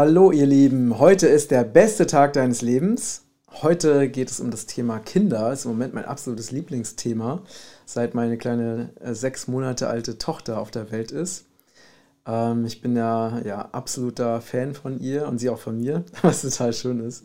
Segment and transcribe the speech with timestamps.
[0.00, 3.24] Hallo ihr Lieben, heute ist der beste Tag deines Lebens.
[3.50, 5.52] Heute geht es um das Thema Kinder.
[5.52, 7.42] Ist im Moment mein absolutes Lieblingsthema,
[7.84, 11.46] seit meine kleine äh, sechs Monate alte Tochter auf der Welt ist.
[12.28, 16.42] Ähm, ich bin ja, ja absoluter Fan von ihr und sie auch von mir, was
[16.42, 17.24] total schön ist.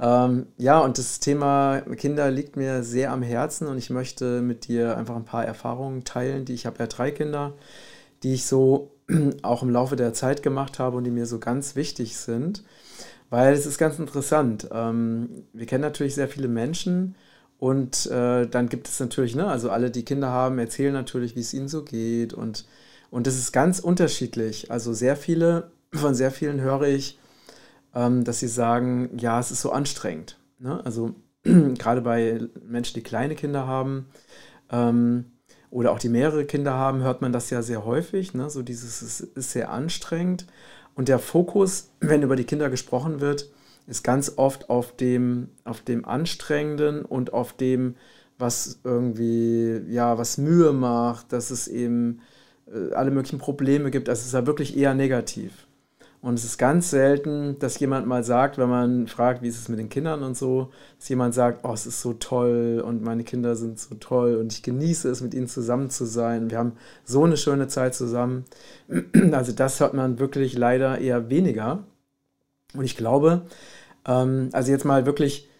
[0.00, 4.66] Ähm, ja, und das Thema Kinder liegt mir sehr am Herzen und ich möchte mit
[4.66, 7.52] dir einfach ein paar Erfahrungen teilen, die ich habe ja drei Kinder,
[8.24, 8.93] die ich so
[9.42, 12.64] auch im Laufe der Zeit gemacht habe und die mir so ganz wichtig sind,
[13.30, 14.68] weil es ist ganz interessant.
[14.72, 17.14] Ähm, wir kennen natürlich sehr viele Menschen
[17.58, 21.40] und äh, dann gibt es natürlich, ne, also alle, die Kinder haben, erzählen natürlich, wie
[21.40, 22.66] es ihnen so geht und,
[23.10, 24.70] und das ist ganz unterschiedlich.
[24.70, 27.18] Also sehr viele, von sehr vielen höre ich,
[27.94, 30.38] ähm, dass sie sagen, ja, es ist so anstrengend.
[30.58, 30.84] Ne?
[30.84, 34.06] Also gerade bei Menschen, die kleine Kinder haben,
[34.70, 35.26] ähm,
[35.74, 38.32] oder auch die mehrere Kinder haben, hört man das ja sehr häufig.
[38.32, 38.48] Ne?
[38.48, 40.46] So dieses, es ist sehr anstrengend.
[40.94, 43.50] Und der Fokus, wenn über die Kinder gesprochen wird,
[43.88, 47.96] ist ganz oft auf dem, auf dem Anstrengenden und auf dem,
[48.38, 52.20] was irgendwie, ja, was Mühe macht, dass es eben
[52.72, 54.08] äh, alle möglichen Probleme gibt.
[54.08, 55.66] Also es ist ja wirklich eher negativ.
[56.24, 59.68] Und es ist ganz selten, dass jemand mal sagt, wenn man fragt, wie ist es
[59.68, 63.24] mit den Kindern und so, dass jemand sagt, oh, es ist so toll und meine
[63.24, 66.50] Kinder sind so toll und ich genieße es, mit ihnen zusammen zu sein.
[66.50, 66.72] Wir haben
[67.04, 68.46] so eine schöne Zeit zusammen.
[69.32, 71.84] Also das hört man wirklich leider eher weniger.
[72.74, 73.42] Und ich glaube,
[74.06, 75.50] ähm, also jetzt mal wirklich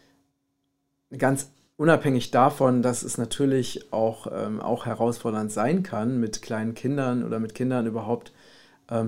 [1.18, 7.22] ganz unabhängig davon, dass es natürlich auch, ähm, auch herausfordernd sein kann, mit kleinen Kindern
[7.22, 8.32] oder mit Kindern überhaupt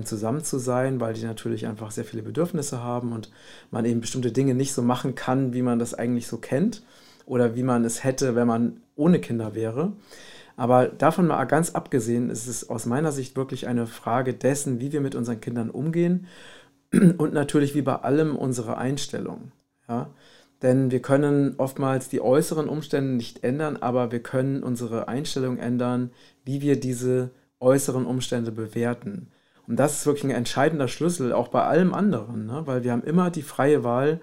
[0.03, 3.29] zusammen zu sein, weil die natürlich einfach sehr viele Bedürfnisse haben und
[3.69, 6.81] man eben bestimmte Dinge nicht so machen kann, wie man das eigentlich so kennt
[7.27, 9.93] oder wie man es hätte, wenn man ohne Kinder wäre.
[10.55, 14.91] Aber davon mal ganz abgesehen ist es aus meiner Sicht wirklich eine Frage dessen, wie
[14.91, 16.25] wir mit unseren Kindern umgehen
[17.17, 19.51] und natürlich wie bei allem unsere Einstellung.
[19.87, 20.09] Ja?
[20.63, 26.09] Denn wir können oftmals die äußeren Umstände nicht ändern, aber wir können unsere Einstellung ändern,
[26.43, 27.29] wie wir diese
[27.59, 29.27] äußeren Umstände bewerten.
[29.67, 32.63] Und das ist wirklich ein entscheidender Schlüssel, auch bei allem anderen, ne?
[32.65, 34.21] weil wir haben immer die freie Wahl,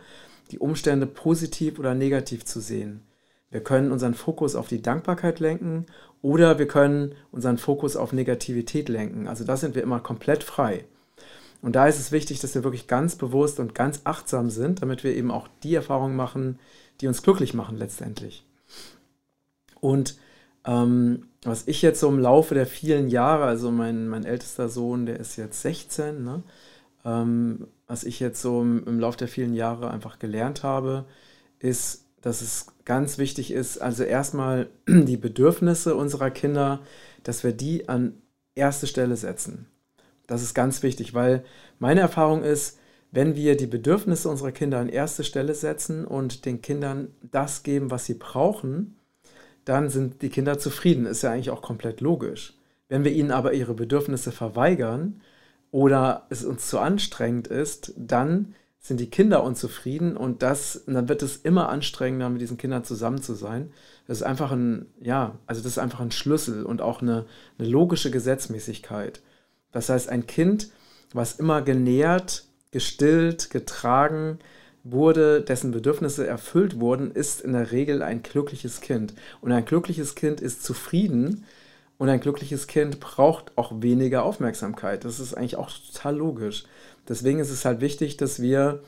[0.50, 3.02] die Umstände positiv oder negativ zu sehen.
[3.50, 5.86] Wir können unseren Fokus auf die Dankbarkeit lenken
[6.22, 9.28] oder wir können unseren Fokus auf Negativität lenken.
[9.28, 10.86] Also da sind wir immer komplett frei.
[11.62, 15.04] Und da ist es wichtig, dass wir wirklich ganz bewusst und ganz achtsam sind, damit
[15.04, 16.58] wir eben auch die Erfahrungen machen,
[17.00, 18.44] die uns glücklich machen letztendlich.
[19.80, 20.16] Und
[20.66, 25.06] ähm, was ich jetzt so im Laufe der vielen Jahre, also mein, mein ältester Sohn,
[25.06, 26.42] der ist jetzt 16, ne?
[27.04, 31.04] ähm, was ich jetzt so im, im Laufe der vielen Jahre einfach gelernt habe,
[31.58, 36.80] ist, dass es ganz wichtig ist, also erstmal die Bedürfnisse unserer Kinder,
[37.22, 38.14] dass wir die an
[38.54, 39.66] erste Stelle setzen.
[40.26, 41.44] Das ist ganz wichtig, weil
[41.78, 42.78] meine Erfahrung ist,
[43.10, 47.90] wenn wir die Bedürfnisse unserer Kinder an erste Stelle setzen und den Kindern das geben,
[47.90, 48.96] was sie brauchen,
[49.64, 51.06] dann sind die Kinder zufrieden.
[51.06, 52.54] Ist ja eigentlich auch komplett logisch.
[52.88, 55.20] Wenn wir ihnen aber ihre Bedürfnisse verweigern
[55.70, 61.08] oder es uns zu anstrengend ist, dann sind die Kinder unzufrieden und das, und dann
[61.08, 63.72] wird es immer anstrengender, mit diesen Kindern zusammen zu sein.
[64.06, 67.24] Das ist einfach ein, ja, also das ist einfach ein Schlüssel und auch eine,
[67.58, 69.22] eine logische Gesetzmäßigkeit.
[69.72, 70.68] Das heißt, ein Kind,
[71.14, 74.38] was immer genährt, gestillt, getragen,
[74.84, 79.14] wurde, dessen Bedürfnisse erfüllt wurden, ist in der Regel ein glückliches Kind.
[79.40, 81.46] Und ein glückliches Kind ist zufrieden
[81.96, 85.04] und ein glückliches Kind braucht auch weniger Aufmerksamkeit.
[85.04, 86.64] Das ist eigentlich auch total logisch.
[87.08, 88.82] Deswegen ist es halt wichtig, dass wir,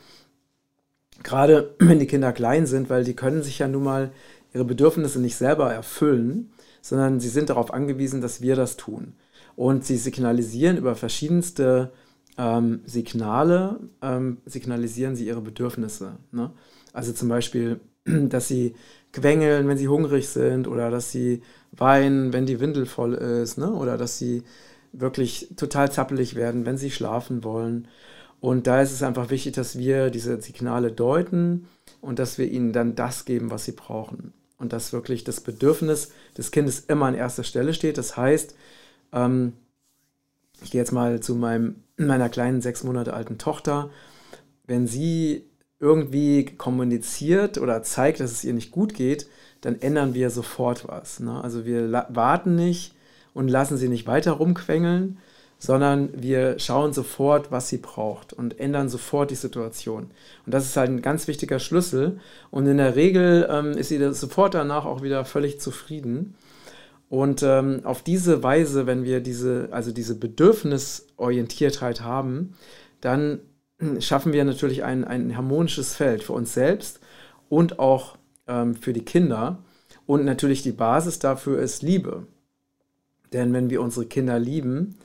[1.23, 4.13] gerade wenn die Kinder klein sind, weil die können sich ja nun mal
[4.53, 6.53] ihre Bedürfnisse nicht selber erfüllen,
[6.83, 9.15] sondern sie sind darauf angewiesen, dass wir das tun.
[9.57, 11.93] Und sie signalisieren über verschiedenste
[12.39, 16.17] ähm, Signale ähm, signalisieren sie ihre Bedürfnisse.
[16.33, 16.51] Ne?
[16.93, 18.75] Also zum Beispiel, dass sie
[19.13, 21.43] quengeln, wenn sie hungrig sind oder dass sie
[21.73, 23.71] weinen, wenn die Windel voll ist ne?
[23.73, 24.43] oder dass sie
[24.93, 27.89] wirklich total zappelig werden, wenn sie schlafen wollen.
[28.41, 31.67] Und da ist es einfach wichtig, dass wir diese Signale deuten
[32.01, 34.33] und dass wir ihnen dann das geben, was sie brauchen.
[34.59, 37.99] Und dass wirklich das Bedürfnis des Kindes immer an erster Stelle steht.
[37.99, 38.55] Das heißt,
[39.13, 39.53] ähm,
[40.63, 43.91] ich gehe jetzt mal zu meinem, meiner kleinen sechs Monate alten Tochter,
[44.67, 45.45] wenn sie
[45.79, 49.29] irgendwie kommuniziert oder zeigt, dass es ihr nicht gut geht,
[49.61, 51.21] dann ändern wir sofort was.
[51.21, 51.43] Ne?
[51.43, 52.95] Also wir warten nicht
[53.35, 55.19] und lassen sie nicht weiter rumquengeln,
[55.59, 60.11] sondern wir schauen sofort, was sie braucht und ändern sofort die Situation.
[60.45, 62.21] Und das ist halt ein ganz wichtiger Schlüssel.
[62.51, 66.35] Und in der Regel ähm, ist sie sofort danach auch wieder völlig zufrieden.
[67.09, 72.55] Und ähm, auf diese Weise, wenn wir diese, also diese Bedürfnisorientiertheit haben,
[73.01, 73.41] dann
[74.01, 77.01] schaffen wir natürlich ein, ein harmonisches Feld für uns selbst
[77.49, 78.17] und auch
[78.47, 79.63] ähm, für die Kinder.
[80.07, 82.27] Und natürlich die Basis dafür ist Liebe.
[83.33, 84.97] Denn wenn wir unsere Kinder lieben,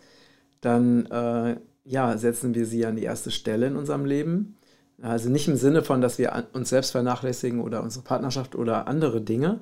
[0.62, 4.58] dann äh, ja, setzen wir sie an die erste Stelle in unserem Leben.
[5.02, 9.22] Also nicht im Sinne von, dass wir uns selbst vernachlässigen oder unsere Partnerschaft oder andere
[9.22, 9.60] Dinge,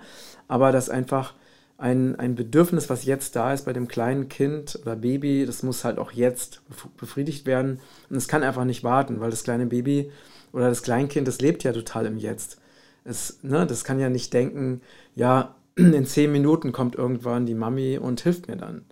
[0.49, 1.33] aber dass einfach
[1.79, 5.85] ein, ein Bedürfnis, was jetzt da ist bei dem kleinen Kind oder Baby, das muss
[5.85, 6.61] halt auch jetzt
[6.97, 7.79] befriedigt werden.
[8.09, 10.11] Und es kann einfach nicht warten, weil das kleine Baby
[10.51, 12.59] oder das Kleinkind, das lebt ja total im Jetzt.
[13.05, 14.81] Es, ne, das kann ja nicht denken,
[15.15, 18.85] ja, in zehn Minuten kommt irgendwann die Mami und hilft mir dann.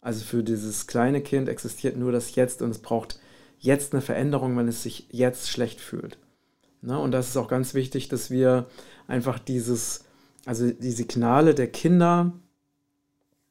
[0.00, 3.18] Also für dieses kleine Kind existiert nur das Jetzt und es braucht
[3.58, 6.18] jetzt eine Veränderung, wenn es sich jetzt schlecht fühlt.
[6.82, 6.96] Ne?
[6.96, 8.66] Und das ist auch ganz wichtig, dass wir
[9.08, 10.04] einfach dieses
[10.48, 12.32] also die Signale der Kinder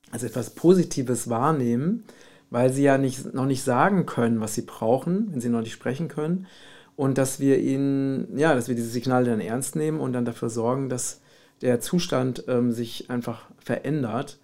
[0.09, 2.05] als etwas Positives wahrnehmen,
[2.49, 5.73] weil sie ja nicht, noch nicht sagen können, was sie brauchen, wenn sie noch nicht
[5.73, 6.47] sprechen können.
[6.95, 10.49] Und dass wir ihnen, ja, dass wir diese Signale dann ernst nehmen und dann dafür
[10.49, 11.21] sorgen, dass
[11.61, 14.39] der Zustand ähm, sich einfach verändert,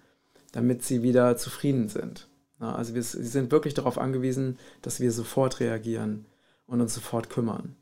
[0.52, 2.28] damit sie wieder zufrieden sind.
[2.60, 6.26] Ja, also wir, sie sind wirklich darauf angewiesen, dass wir sofort reagieren
[6.68, 7.74] und uns sofort kümmern.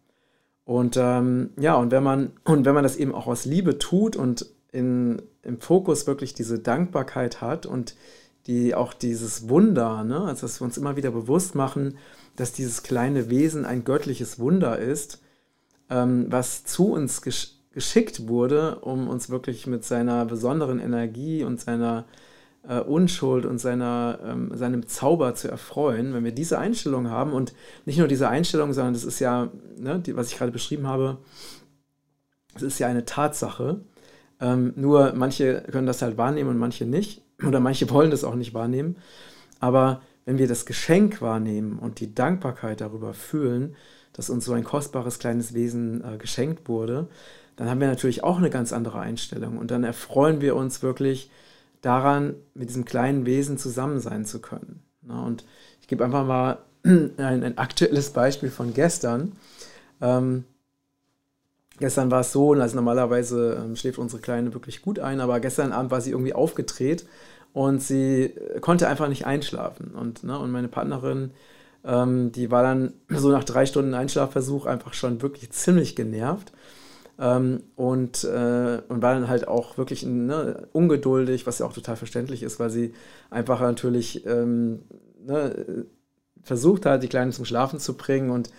[0.65, 4.17] Und ähm, ja, und wenn man, und wenn man das eben auch aus Liebe tut
[4.17, 7.95] und in, im Fokus wirklich diese Dankbarkeit hat und
[8.47, 10.23] die auch dieses Wunder, ne?
[10.23, 11.99] also dass wir uns immer wieder bewusst machen,
[12.35, 15.23] dass dieses kleine Wesen ein göttliches Wunder ist,
[15.91, 21.59] ähm, was zu uns gesch geschickt wurde, um uns wirklich mit seiner besonderen Energie und
[21.59, 22.05] seiner
[22.69, 26.13] äh, Unschuld und seiner, ähm, seinem Zauber zu erfreuen.
[26.13, 27.55] Wenn wir diese Einstellung haben und
[27.87, 31.17] nicht nur diese Einstellung, sondern das ist ja, ne, die, was ich gerade beschrieben habe,
[32.55, 33.81] es ist ja eine Tatsache,
[34.43, 37.23] ähm, nur manche können das halt wahrnehmen und manche nicht.
[37.47, 38.97] Oder manche wollen das auch nicht wahrnehmen.
[39.61, 43.77] Aber wenn wir das Geschenk wahrnehmen und die Dankbarkeit darüber fühlen,
[44.13, 47.09] dass uns so ein kostbares kleines Wesen äh, geschenkt wurde,
[47.57, 49.59] dann haben wir natürlich auch eine ganz andere Einstellung.
[49.59, 51.31] Und dann erfreuen wir uns wirklich
[51.81, 54.83] daran, mit diesem kleinen Wesen zusammen sein zu können.
[55.03, 55.45] Na, und
[55.81, 59.33] ich gebe einfach mal ein, ein, aktuelles Beispiel von gestern.
[60.01, 60.45] Ähm,
[61.79, 65.73] Gestern war es so, also normalerweise ähm, schläft unsere Kleine wirklich gut ein, aber gestern
[65.73, 67.07] Abend war sie irgendwie aufgedreht
[67.53, 69.93] und sie äh, konnte einfach nicht einschlafen.
[69.95, 71.33] Und, ne, und meine Partnerin,
[71.85, 76.53] ähm, die war dann so nach drei Stunden Einschlafversuch einfach schon wirklich ziemlich genervt.
[77.19, 81.97] Ähm, und, äh, und war dann halt auch wirklich ne, ungeduldig, was ja auch total
[81.97, 82.95] verständlich ist, weil sie
[83.31, 84.81] einfach natürlich ähm,
[85.25, 85.87] ne,
[86.43, 88.51] versucht hat, die Kleine zum Schlafen zu bringen und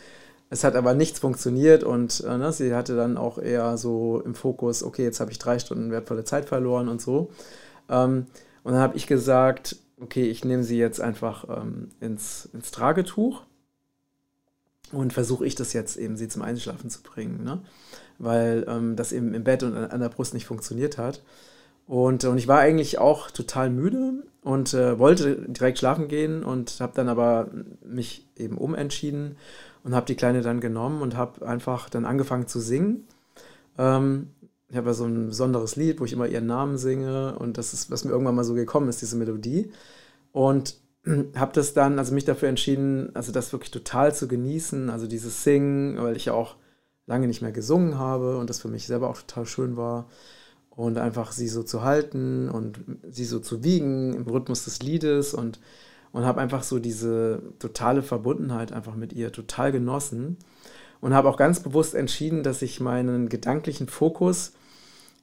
[0.54, 4.36] es hat aber nichts funktioniert und äh, ne, sie hatte dann auch eher so im
[4.36, 7.32] Fokus, okay, jetzt habe ich drei Stunden wertvolle Zeit verloren und so.
[7.90, 8.28] Ähm,
[8.64, 13.42] und dann habe ich gesagt, okay, ich nehme sie jetzt einfach ähm, ins, ins Tragetuch
[14.92, 17.62] und versuche ich das jetzt eben, sie zum Einschlafen zu bringen, ne?
[18.20, 21.24] weil ähm, das eben im Bett und an der Brust nicht funktioniert hat.
[21.88, 26.80] Und, und ich war eigentlich auch total müde und äh, wollte direkt schlafen gehen und
[26.80, 27.50] habe dann aber
[27.84, 29.36] mich eben umentschieden
[29.84, 33.08] und habe die Kleine dann genommen und habe einfach dann angefangen zu singen.
[33.78, 34.30] Ähm,
[34.70, 37.74] ich habe ja so ein besonderes Lied, wo ich immer ihren Namen singe und das
[37.74, 39.72] ist, was mir irgendwann mal so gekommen ist, diese Melodie.
[40.32, 40.78] Und
[41.36, 45.44] habe das dann, also mich dafür entschieden, also das wirklich total zu genießen, also dieses
[45.44, 46.56] Singen, weil ich ja auch
[47.06, 50.08] lange nicht mehr gesungen habe und das für mich selber auch total schön war.
[50.70, 55.36] Und einfach sie so zu halten und sie so zu wiegen im Rhythmus des Liedes
[55.36, 55.60] und
[56.14, 60.38] und habe einfach so diese totale Verbundenheit einfach mit ihr total genossen
[61.02, 64.54] und habe auch ganz bewusst entschieden, dass ich meinen gedanklichen Fokus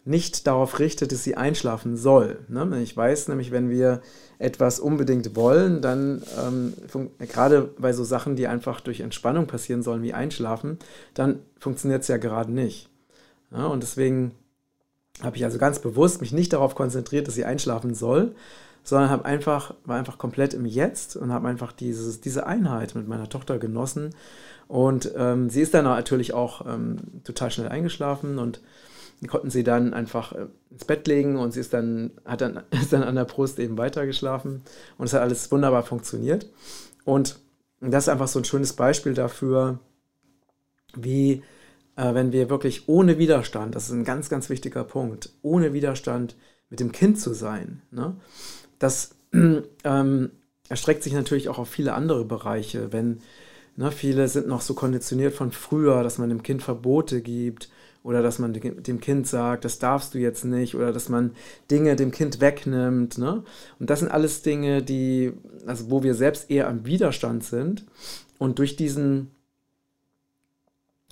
[0.05, 2.41] nicht darauf richte, dass sie einschlafen soll.
[2.49, 2.83] Ne?
[2.83, 4.01] Ich weiß nämlich, wenn wir
[4.39, 6.75] etwas unbedingt wollen, dann ähm,
[7.19, 10.79] gerade bei so Sachen, die einfach durch Entspannung passieren sollen, wie Einschlafen,
[11.15, 12.89] dann funktioniert es ja gerade nicht.
[13.53, 14.33] Ja, und deswegen
[15.23, 18.35] habe ich also ganz bewusst mich nicht darauf konzentriert, dass sie einschlafen soll,
[18.83, 23.09] sondern habe einfach, war einfach komplett im Jetzt und habe einfach dieses, diese Einheit mit
[23.09, 24.15] meiner Tochter genossen.
[24.69, 28.61] Und ähm, sie ist dann natürlich auch ähm, total schnell eingeschlafen und
[29.29, 32.93] konnten sie dann einfach äh, ins Bett legen und sie ist dann, hat dann, ist
[32.93, 34.63] dann an der Brust eben weitergeschlafen
[34.99, 36.47] und es hat alles wunderbar funktioniert.
[37.05, 37.39] Und
[37.81, 39.79] das ist einfach so ein schönes Beispiel dafür,
[40.95, 41.43] wie
[41.97, 46.37] äh, wenn wir wirklich ohne Widerstand, das ist ein ganz, ganz wichtiger Punkt, ohne Widerstand
[46.69, 47.83] mit dem Kind zu sein.
[47.91, 48.17] Ne?
[48.81, 49.15] Das
[49.85, 50.31] ähm,
[50.69, 52.93] erstreckt sich natürlich auch auf viele andere Bereiche.
[52.93, 53.21] Wenn
[53.77, 57.71] ne, viele sind noch so konditioniert von früher, dass man dem Kind Verbote gibt
[58.03, 61.33] oder dass man dem Kind sagt, das darfst du jetzt nicht oder dass man
[61.71, 63.19] Dinge dem Kind wegnimmt.
[63.19, 63.45] Ne?
[63.79, 65.33] Und das sind alles Dinge, die,
[65.67, 67.85] also wo wir selbst eher am Widerstand sind
[68.39, 69.31] und durch diesen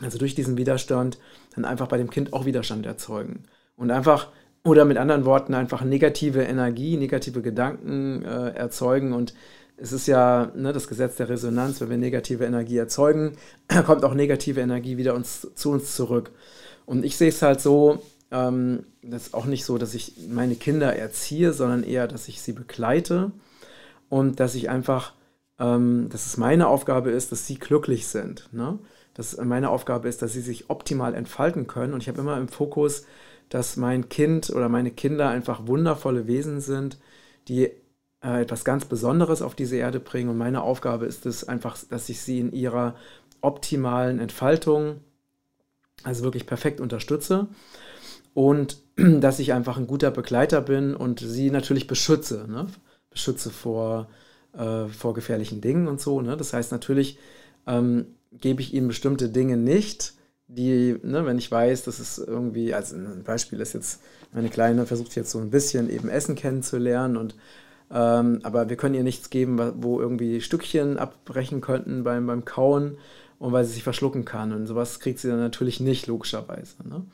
[0.00, 1.18] also durch diesen Widerstand,
[1.54, 3.44] dann einfach bei dem Kind auch Widerstand erzeugen.
[3.76, 4.30] Und einfach,
[4.68, 9.12] oder mit anderen Worten, einfach negative Energie, negative Gedanken äh, erzeugen.
[9.12, 9.34] Und
[9.76, 13.36] es ist ja ne, das Gesetz der Resonanz, wenn wir negative Energie erzeugen,
[13.86, 16.30] kommt auch negative Energie wieder uns, zu uns zurück.
[16.86, 20.54] Und ich sehe es halt so, ähm, das ist auch nicht so, dass ich meine
[20.54, 23.32] Kinder erziehe, sondern eher, dass ich sie begleite
[24.08, 25.14] und dass ich einfach,
[25.58, 28.48] ähm, dass es meine Aufgabe ist, dass sie glücklich sind.
[28.52, 28.78] Ne?
[29.18, 31.92] dass meine Aufgabe ist, dass sie sich optimal entfalten können.
[31.92, 33.04] Und ich habe immer im Fokus,
[33.48, 36.98] dass mein Kind oder meine Kinder einfach wundervolle Wesen sind,
[37.48, 37.70] die
[38.22, 40.30] äh, etwas ganz Besonderes auf diese Erde bringen.
[40.30, 42.94] Und meine Aufgabe ist es einfach, dass ich sie in ihrer
[43.40, 45.00] optimalen Entfaltung,
[46.02, 47.48] also wirklich perfekt unterstütze.
[48.34, 52.46] Und dass ich einfach ein guter Begleiter bin und sie natürlich beschütze.
[52.48, 52.66] Ne?
[53.10, 54.08] Beschütze vor,
[54.52, 56.20] äh, vor gefährlichen Dingen und so.
[56.20, 56.36] Ne?
[56.36, 57.18] Das heißt natürlich,
[57.66, 60.14] ähm, gebe ich ihnen bestimmte Dinge nicht,
[60.48, 64.00] die, ne, wenn ich weiß, dass es irgendwie, also ein Beispiel ist jetzt,
[64.32, 67.34] meine Kleine versucht jetzt so ein bisschen eben Essen kennenzulernen und
[67.90, 72.98] ähm, aber wir können ihr nichts geben, wo irgendwie Stückchen abbrechen könnten beim, beim Kauen
[73.38, 74.52] und weil sie sich verschlucken kann.
[74.52, 76.86] Und sowas kriegt sie dann natürlich nicht, logischerweise.
[76.86, 77.06] Ne?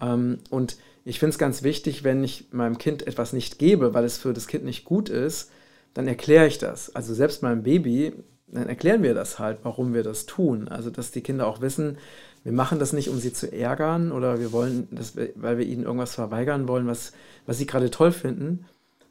[0.00, 4.04] Ähm, und ich finde es ganz wichtig, wenn ich meinem Kind etwas nicht gebe, weil
[4.04, 5.50] es für das Kind nicht gut ist,
[5.94, 6.94] dann erkläre ich das.
[6.94, 8.12] Also selbst meinem Baby
[8.54, 10.68] dann erklären wir das halt, warum wir das tun.
[10.68, 11.98] Also, dass die Kinder auch wissen,
[12.44, 15.82] wir machen das nicht, um sie zu ärgern oder wir wollen, das, weil wir ihnen
[15.82, 17.12] irgendwas verweigern wollen, was,
[17.46, 18.66] was sie gerade toll finden,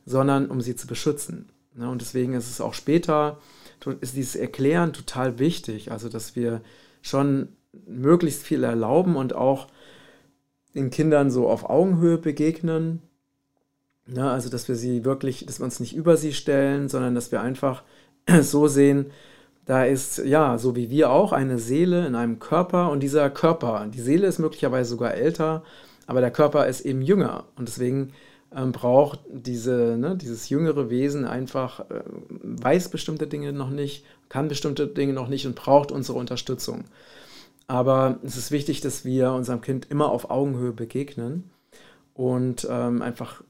[0.06, 1.50] sondern um sie zu beschützen.
[1.78, 3.40] Ja, und deswegen ist es auch später,
[4.02, 5.92] ist dieses Erklären total wichtig.
[5.92, 6.62] Also, dass wir
[7.02, 7.50] schon
[7.88, 9.68] möglichst viel erlauben und auch
[10.76, 13.02] den Kindern so auf Augenhöhe begegnen.
[14.06, 17.32] Ja, also, dass wir sie wirklich, dass wir uns nicht über sie stellen, sondern dass
[17.32, 17.84] wir einfach
[18.42, 19.08] so sehen,
[19.66, 23.88] da ist ja, so wie wir auch, eine Seele in einem Körper und dieser Körper,
[23.88, 25.64] die Seele ist möglicherweise sogar älter,
[26.06, 28.14] aber der Körper ist eben jünger und deswegen
[28.56, 34.48] ähm, braucht diese, ne, dieses jüngere Wesen einfach, äh, weiß bestimmte Dinge noch nicht, kann
[34.48, 36.86] bestimmte Dinge noch nicht und braucht unsere Unterstützung.
[37.68, 41.50] Aber es ist wichtig, dass wir unserem Kind immer auf Augenhöhe begegnen
[42.14, 43.42] und ähm, einfach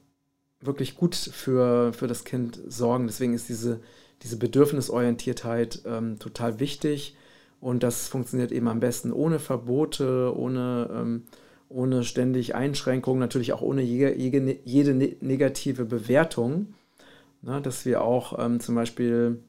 [0.60, 3.06] wirklich gut für, für das Kind sorgen.
[3.06, 3.80] Deswegen ist diese
[4.24, 7.16] diese Bedürfnisorientiertheit ähm, total wichtig.
[7.60, 11.22] Und das funktioniert eben am besten ohne Verbote, ohne, ähm,
[11.68, 16.74] ohne ständig Einschränkungen, natürlich auch ohne jede, jede, jede ne-, negative Bewertung.
[17.42, 19.40] Na, dass wir auch ähm, zum Beispiel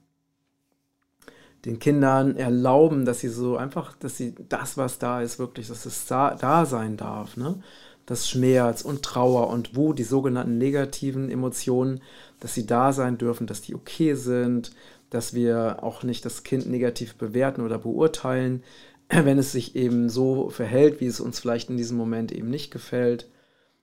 [1.63, 5.86] den Kindern erlauben, dass sie so einfach, dass sie das, was da ist, wirklich, dass
[5.86, 7.38] es da, da sein darf.
[7.38, 7.62] Ne?
[8.05, 12.01] Dass Schmerz und Trauer und Wut, die sogenannten negativen Emotionen,
[12.39, 14.71] dass sie da sein dürfen, dass die okay sind,
[15.09, 18.63] dass wir auch nicht das Kind negativ bewerten oder beurteilen,
[19.09, 22.71] wenn es sich eben so verhält, wie es uns vielleicht in diesem Moment eben nicht
[22.71, 23.29] gefällt.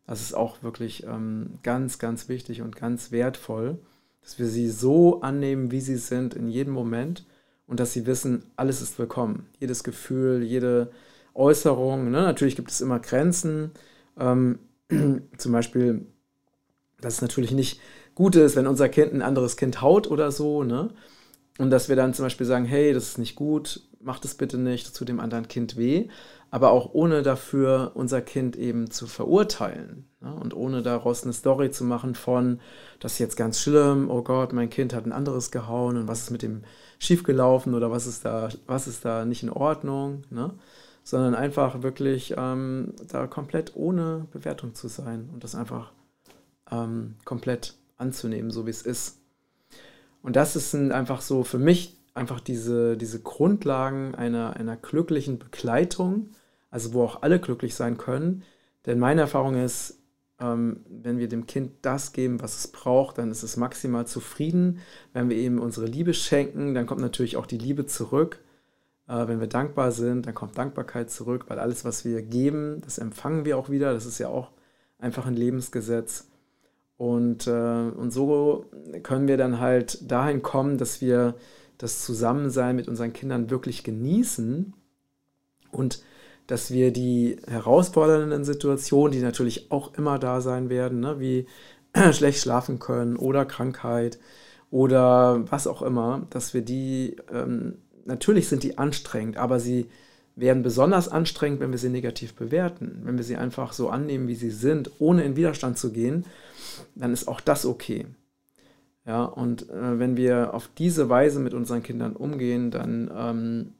[0.07, 3.79] Das ist auch wirklich ähm, ganz, ganz wichtig und ganz wertvoll,
[4.21, 7.25] dass wir sie so annehmen, wie sie sind in jedem Moment
[7.67, 9.47] und dass sie wissen, alles ist willkommen.
[9.59, 10.91] Jedes Gefühl, jede
[11.35, 12.11] Äußerung.
[12.11, 12.23] Ne?
[12.23, 13.71] Natürlich gibt es immer Grenzen.
[14.19, 14.59] Ähm,
[15.37, 16.07] zum Beispiel,
[17.01, 17.81] dass es natürlich nicht
[18.15, 20.91] gut ist, wenn unser Kind ein anderes Kind haut oder so, ne?
[21.59, 24.59] Und dass wir dann zum Beispiel sagen, hey, das ist nicht gut, mach das bitte
[24.59, 26.09] nicht, zu dem anderen Kind weh,
[26.51, 30.35] aber auch ohne dafür unser Kind eben zu verurteilen ne?
[30.35, 32.61] und ohne daraus eine Story zu machen von,
[33.01, 36.23] das ist jetzt ganz schlimm, oh Gott, mein Kind hat ein anderes gehauen und was
[36.23, 36.63] ist mit dem
[36.99, 40.53] schiefgelaufen oder was ist da, was ist da nicht in Ordnung, ne?
[41.03, 45.93] Sondern einfach wirklich ähm, da komplett ohne Bewertung zu sein und das einfach
[46.71, 49.19] ähm, komplett anzunehmen, so wie es ist.
[50.23, 56.31] Und das sind einfach so für mich einfach diese, diese Grundlagen einer, einer glücklichen Begleitung,
[56.71, 58.45] also wo auch alle glücklich sein können.
[58.87, 59.99] Denn meine Erfahrung ist,
[60.41, 64.81] ähm, wenn wir dem Kind das geben, was es braucht, dann ist es maximal zufrieden.
[65.13, 68.41] Wenn wir ihm unsere Liebe schenken, dann kommt natürlich auch die Liebe zurück.
[69.09, 72.99] Äh, wenn wir dankbar sind, dann kommt Dankbarkeit zurück, weil alles, was wir geben, das
[72.99, 73.93] empfangen wir auch wieder.
[73.93, 74.51] Das ist ja auch
[74.99, 76.29] einfach ein Lebensgesetz.
[76.97, 78.67] Und, äh, und so
[79.03, 81.35] können wir dann halt dahin kommen, dass wir
[81.79, 84.73] das Zusammensein mit unseren Kindern wirklich genießen
[85.73, 86.03] und
[86.47, 91.47] dass wir die herausfordernden Situationen, die natürlich auch immer da sein werden, ne, wie
[92.13, 94.19] schlecht schlafen können oder Krankheit
[94.71, 99.87] oder was auch immer, dass wir die, ähm, natürlich sind die anstrengend, aber sie
[100.35, 104.35] werden besonders anstrengend, wenn wir sie negativ bewerten, wenn wir sie einfach so annehmen, wie
[104.35, 106.25] sie sind, ohne in Widerstand zu gehen
[106.95, 108.07] dann ist auch das okay.
[109.05, 113.73] Ja, und äh, wenn wir auf diese Weise mit unseren Kindern umgehen, dann, ähm,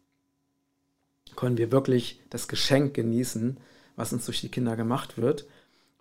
[1.37, 3.57] können wir wirklich das Geschenk genießen,
[3.97, 5.47] was uns durch die Kinder gemacht wird.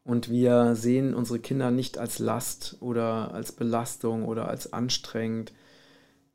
[0.03, 5.53] Und wir sehen unsere Kinder nicht als Last oder als Belastung oder als anstrengend.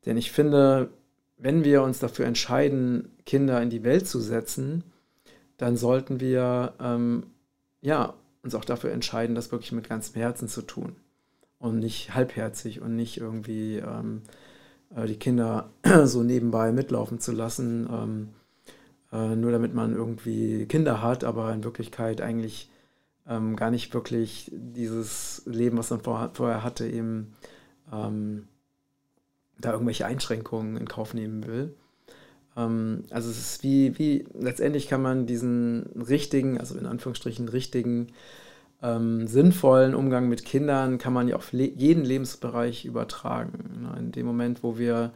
[0.05, 0.89] Denn ich finde,
[1.37, 4.83] wenn wir uns dafür entscheiden, Kinder in die Welt zu setzen,
[5.57, 7.27] dann sollten wir ähm,
[7.81, 10.95] ja, uns auch dafür entscheiden, das wirklich mit ganzem Herzen zu tun.
[11.59, 14.21] Und nicht halbherzig und nicht irgendwie ähm,
[14.95, 15.69] äh, die Kinder
[16.05, 18.29] so nebenbei mitlaufen zu lassen, ähm,
[19.11, 22.69] äh, nur damit man irgendwie Kinder hat, aber in Wirklichkeit eigentlich
[23.27, 27.33] ähm, gar nicht wirklich dieses Leben, was man vor, vorher hatte, eben
[27.91, 28.47] ähm,
[29.59, 31.75] da irgendwelche Einschränkungen in Kauf nehmen will.
[32.55, 38.07] Ähm, also es ist wie, wie, letztendlich kann man diesen richtigen, also in Anführungsstrichen richtigen,
[38.81, 43.81] ähm, sinnvollen Umgang mit Kindern, kann man ja auf le jeden Lebensbereich übertragen.
[43.81, 43.99] Ne?
[43.99, 45.13] In dem Moment, wo wir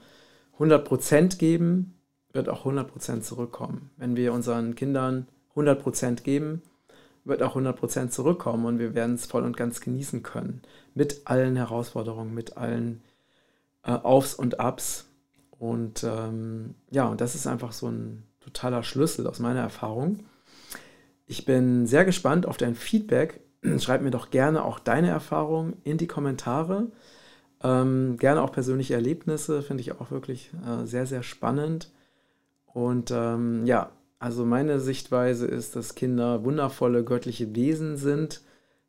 [0.57, 1.95] 100% geben,
[2.33, 3.91] wird auch 100% zurückkommen.
[3.97, 6.61] Wenn wir unseren Kindern 100% geben,
[7.23, 10.61] wird auch 100% zurückkommen und wir werden es voll und ganz genießen können.
[10.95, 13.01] Mit allen Herausforderungen, mit allen
[13.83, 15.07] äh, Aufs und Abs.
[15.57, 20.19] Und ähm, ja, und das ist einfach so ein totaler Schlüssel aus meiner Erfahrung.
[21.27, 23.41] Ich bin sehr gespannt auf dein Feedback.
[23.79, 26.87] Schreib mir doch gerne auch deine Erfahrungen in die Kommentare.
[27.63, 31.91] Ähm, gerne auch persönliche Erlebnisse, finde ich auch wirklich äh, sehr, sehr spannend.
[32.65, 38.41] Und ähm, ja, also meine Sichtweise ist, dass Kinder wundervolle göttliche Wesen sind,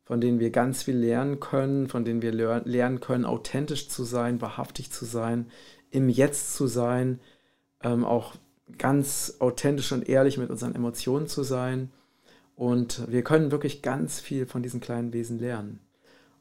[0.05, 4.41] von denen wir ganz viel lernen können, von denen wir lernen können, authentisch zu sein,
[4.41, 5.47] wahrhaftig zu sein,
[5.91, 7.19] im Jetzt zu sein,
[7.81, 8.35] ähm, auch
[8.77, 11.91] ganz authentisch und ehrlich mit unseren Emotionen zu sein.
[12.55, 15.79] Und wir können wirklich ganz viel von diesen kleinen Wesen lernen.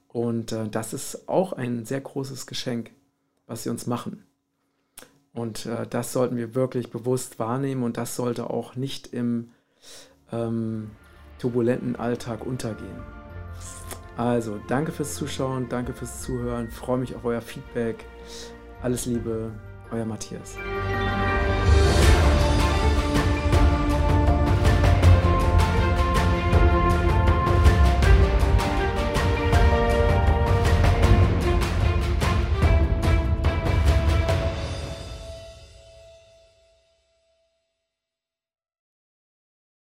[0.08, 2.90] Und äh, das ist auch ein sehr großes Geschenk,
[3.46, 4.24] was sie uns machen.
[5.32, 9.50] Und äh, das sollten wir wirklich bewusst wahrnehmen und das sollte auch nicht im
[10.30, 10.90] ähm,
[11.38, 13.21] turbulenten Alltag untergehen.
[14.16, 18.04] Also, danke fürs Zuschauen, danke fürs Zuhören, freue mich auf euer Feedback.
[18.82, 19.50] Alles Liebe,
[19.90, 20.56] euer Matthias.